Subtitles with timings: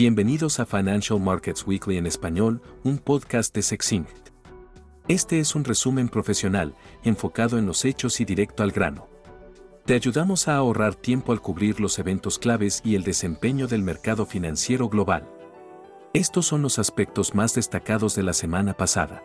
[0.00, 4.30] Bienvenidos a Financial Markets Weekly en español, un podcast de Sexinct.
[5.08, 9.08] Este es un resumen profesional, enfocado en los hechos y directo al grano.
[9.84, 14.24] Te ayudamos a ahorrar tiempo al cubrir los eventos claves y el desempeño del mercado
[14.24, 15.28] financiero global.
[16.14, 19.22] Estos son los aspectos más destacados de la semana pasada.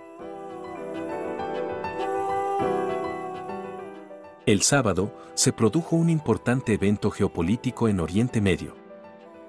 [4.45, 8.84] El sábado, se produjo un importante evento geopolítico en Oriente Medio.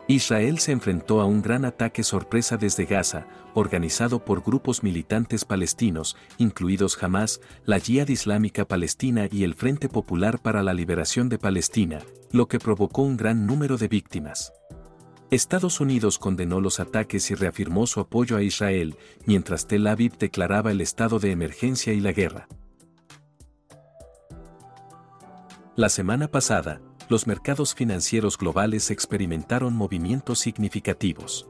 [0.09, 6.17] Israel se enfrentó a un gran ataque sorpresa desde Gaza, organizado por grupos militantes palestinos,
[6.39, 11.99] incluidos Hamas, la Yihad Islámica Palestina y el Frente Popular para la Liberación de Palestina,
[12.31, 14.53] lo que provocó un gran número de víctimas.
[15.33, 20.71] Estados Unidos condenó los ataques y reafirmó su apoyo a Israel, mientras Tel Aviv declaraba
[20.71, 22.47] el estado de emergencia y la guerra.
[25.75, 31.47] La semana pasada, los mercados financieros globales experimentaron movimientos significativos.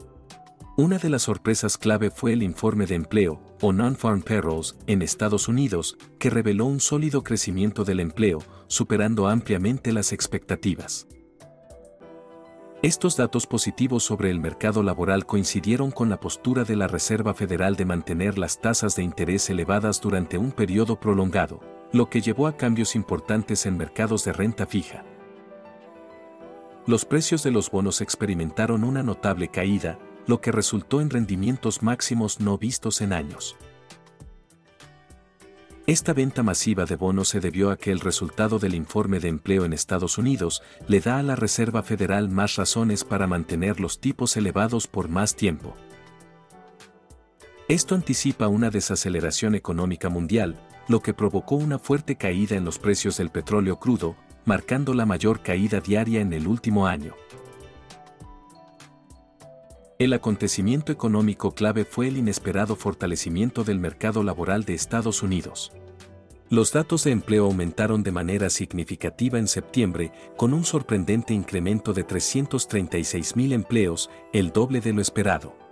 [0.77, 5.49] Una de las sorpresas clave fue el informe de empleo, o Non-Farm Payrolls, en Estados
[5.49, 11.07] Unidos, que reveló un sólido crecimiento del empleo, superando ampliamente las expectativas.
[12.83, 17.75] Estos datos positivos sobre el mercado laboral coincidieron con la postura de la Reserva Federal
[17.77, 21.61] de mantener las tasas de interés elevadas durante un periodo prolongado,
[21.95, 25.07] lo que llevó a cambios importantes en mercados de renta fija
[26.87, 32.41] los precios de los bonos experimentaron una notable caída, lo que resultó en rendimientos máximos
[32.41, 33.57] no vistos en años.
[35.89, 39.65] Esta venta masiva de bonos se debió a que el resultado del informe de empleo
[39.65, 44.37] en Estados Unidos le da a la Reserva Federal más razones para mantener los tipos
[44.37, 45.75] elevados por más tiempo.
[47.69, 50.57] Esto anticipa una desaceleración económica mundial,
[50.89, 55.41] lo que provocó una fuerte caída en los precios del petróleo crudo, marcando la mayor
[55.41, 57.15] caída diaria en el último año.
[59.99, 65.73] El acontecimiento económico clave fue el inesperado fortalecimiento del mercado laboral de Estados Unidos.
[66.49, 72.07] Los datos de empleo aumentaron de manera significativa en septiembre, con un sorprendente incremento de
[72.07, 75.66] 336.000 empleos, el doble de lo esperado.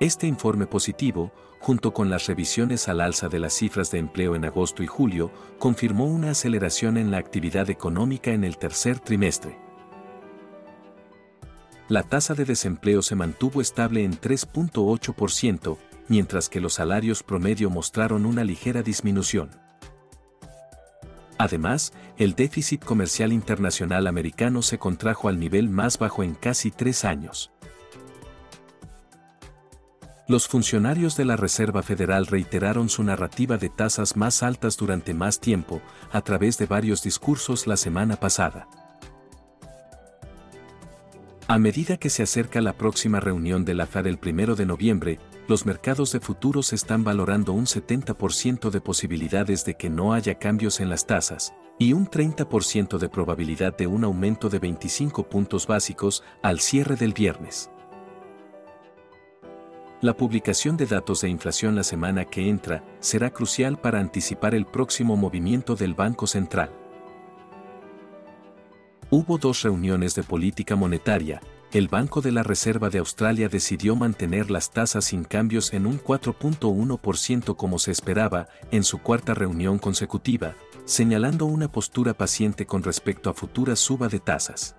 [0.00, 4.44] Este informe positivo, junto con las revisiones al alza de las cifras de empleo en
[4.44, 9.58] agosto y julio, confirmó una aceleración en la actividad económica en el tercer trimestre.
[11.88, 18.24] La tasa de desempleo se mantuvo estable en 3.8%, mientras que los salarios promedio mostraron
[18.24, 19.50] una ligera disminución.
[21.38, 27.04] Además, el déficit comercial internacional americano se contrajo al nivel más bajo en casi tres
[27.04, 27.50] años.
[30.28, 35.40] Los funcionarios de la Reserva Federal reiteraron su narrativa de tasas más altas durante más
[35.40, 35.80] tiempo,
[36.12, 38.68] a través de varios discursos la semana pasada.
[41.46, 45.18] A medida que se acerca la próxima reunión de la FED el 1 de noviembre,
[45.48, 50.80] los mercados de futuros están valorando un 70% de posibilidades de que no haya cambios
[50.80, 56.22] en las tasas, y un 30% de probabilidad de un aumento de 25 puntos básicos
[56.42, 57.70] al cierre del viernes.
[60.00, 64.64] La publicación de datos de inflación la semana que entra será crucial para anticipar el
[64.64, 66.70] próximo movimiento del Banco Central.
[69.10, 71.40] Hubo dos reuniones de política monetaria,
[71.72, 76.00] el Banco de la Reserva de Australia decidió mantener las tasas sin cambios en un
[76.00, 80.54] 4.1% como se esperaba en su cuarta reunión consecutiva,
[80.84, 84.77] señalando una postura paciente con respecto a futuras suba de tasas.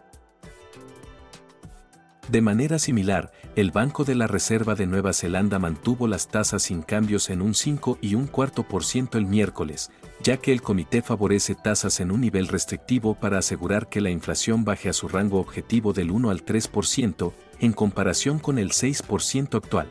[2.30, 6.84] De manera similar, el Banco de la Reserva de Nueva Zelanda mantuvo las tasas sin
[6.84, 9.90] cambios en un 5 y un cuarto por ciento el miércoles,
[10.22, 14.64] ya que el comité favorece tasas en un nivel restrictivo para asegurar que la inflación
[14.64, 19.90] baje a su rango objetivo del 1 al 3%, en comparación con el 6% actual.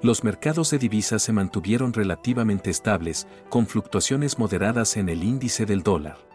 [0.00, 5.82] Los mercados de divisas se mantuvieron relativamente estables, con fluctuaciones moderadas en el índice del
[5.82, 6.31] dólar.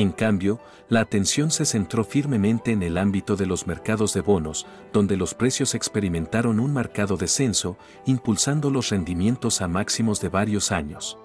[0.00, 4.66] En cambio, la atención se centró firmemente en el ámbito de los mercados de bonos,
[4.94, 7.76] donde los precios experimentaron un marcado descenso,
[8.06, 11.18] impulsando los rendimientos a máximos de varios años.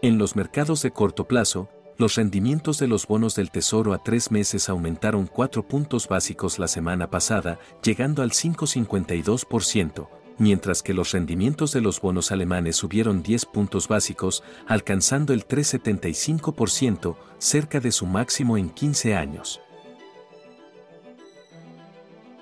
[0.00, 1.68] En los mercados de corto plazo,
[1.98, 6.68] los rendimientos de los bonos del Tesoro a tres meses aumentaron cuatro puntos básicos la
[6.68, 10.06] semana pasada, llegando al 5,52%,
[10.38, 17.16] mientras que los rendimientos de los bonos alemanes subieron 10 puntos básicos, alcanzando el 3,75%,
[17.38, 19.60] cerca de su máximo en 15 años.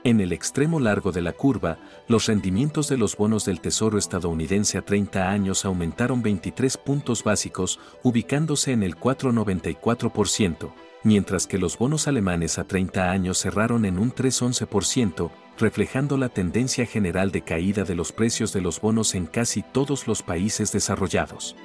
[0.05, 1.79] En el extremo largo de la curva,
[2.09, 7.79] los rendimientos de los bonos del Tesoro estadounidense a 30 años aumentaron 23 puntos básicos,
[8.03, 10.73] ubicándose en el 4,94%,
[11.05, 16.87] mientras que los bonos alemanes a 30 años cerraron en un 3,11%, reflejando la tendencia
[16.87, 21.57] general de caída de los precios de los bonos en casi todos los países desarrollados.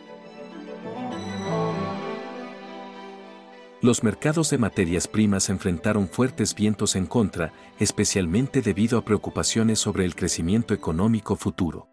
[3.81, 10.03] Los mercados de materias primas enfrentaron fuertes vientos en contra, especialmente debido a preocupaciones sobre
[10.03, 11.87] el crecimiento económico futuro.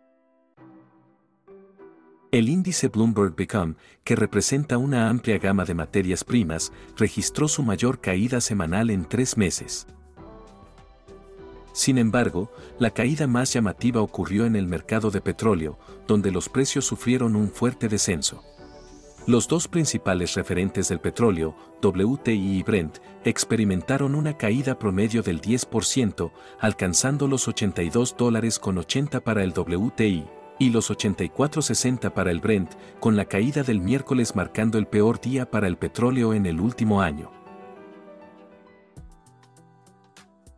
[2.32, 8.00] El índice Bloomberg Become, que representa una amplia gama de materias primas, registró su mayor
[8.00, 9.86] caída semanal en tres meses.
[11.74, 15.76] Sin embargo, la caída más llamativa ocurrió en el mercado de petróleo,
[16.06, 18.44] donde los precios sufrieron un fuerte descenso.
[19.26, 26.30] Los dos principales referentes del petróleo, WTI y Brent, experimentaron una caída promedio del 10%,
[26.60, 30.26] alcanzando los 82 dólares con 80 para el WTI
[30.60, 35.50] y los 84.60 para el Brent, con la caída del miércoles marcando el peor día
[35.50, 37.43] para el petróleo en el último año.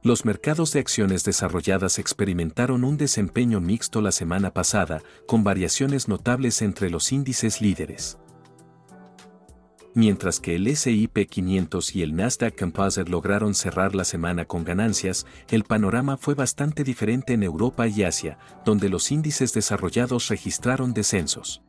[0.06, 6.62] Los mercados de acciones desarrolladas experimentaron un desempeño mixto la semana pasada, con variaciones notables
[6.62, 8.16] entre los índices líderes
[9.94, 15.24] mientras que el SIP 500 y el Nasdaq Composite lograron cerrar la semana con ganancias,
[15.48, 21.62] el panorama fue bastante diferente en Europa y Asia, donde los índices desarrollados registraron descensos.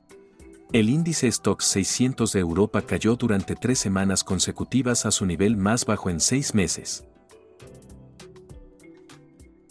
[0.73, 5.85] El índice Stocks 600 de Europa cayó durante tres semanas consecutivas a su nivel más
[5.85, 7.05] bajo en seis meses.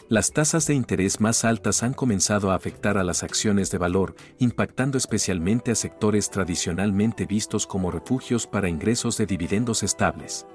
[0.09, 4.15] Las tasas de interés más altas han comenzado a afectar a las acciones de valor,
[4.39, 10.47] impactando especialmente a sectores tradicionalmente vistos como refugios para ingresos de dividendos estables.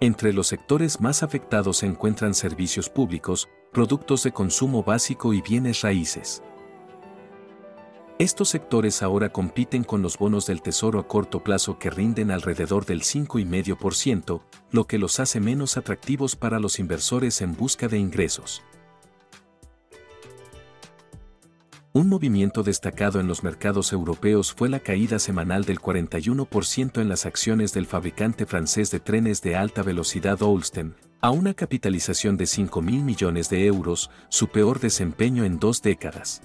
[0.00, 5.82] Entre los sectores más afectados se encuentran servicios públicos, productos de consumo básico y bienes
[5.82, 6.42] raíces.
[8.18, 12.86] Estos sectores ahora compiten con los bonos del Tesoro a corto plazo que rinden alrededor
[12.86, 14.40] del 5,5%,
[14.70, 18.62] lo que los hace menos atractivos para los inversores en busca de ingresos.
[21.92, 27.26] Un movimiento destacado en los mercados europeos fue la caída semanal del 41% en las
[27.26, 32.80] acciones del fabricante francés de trenes de alta velocidad Olsten, a una capitalización de 5
[32.80, 36.42] mil millones de euros, su peor desempeño en dos décadas.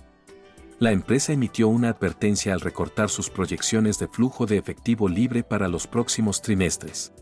[0.80, 5.68] La empresa emitió una advertencia al recortar sus proyecciones de flujo de efectivo libre para
[5.68, 7.14] los próximos trimestres.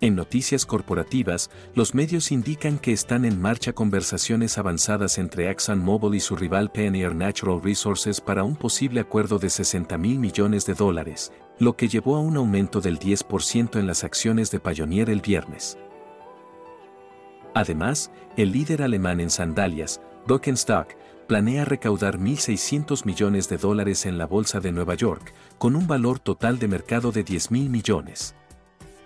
[0.00, 6.20] En noticias corporativas, los medios indican que están en marcha conversaciones avanzadas entre ExxonMobil y
[6.20, 11.32] su rival Pioneer Natural Resources para un posible acuerdo de 60 mil millones de dólares,
[11.58, 15.76] lo que llevó a un aumento del 10% en las acciones de Pioneer el viernes.
[17.54, 20.94] Además, el líder alemán en sandalias, Birkenstock,
[21.26, 26.20] planea recaudar 1.600 millones de dólares en la Bolsa de Nueva York, con un valor
[26.20, 28.36] total de mercado de 10 mil millones.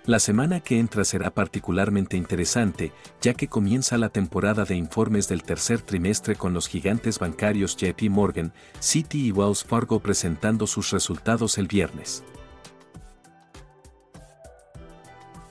[0.05, 5.45] La semana que entra será particularmente interesante, ya que comienza la temporada de informes del
[5.45, 11.57] tercer trimestre con los gigantes bancarios JP Morgan, Citi y Wells Fargo presentando sus resultados
[11.57, 12.25] el viernes.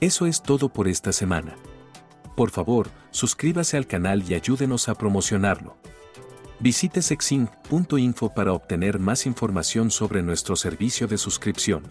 [0.02, 1.56] Eso es todo por esta semana.
[2.36, 5.78] Por favor, suscríbase al canal y ayúdenos a promocionarlo.
[6.60, 11.84] Visite sexinc.info para obtener más información sobre nuestro servicio de suscripción.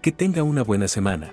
[0.00, 1.32] Que tenga una buena semana.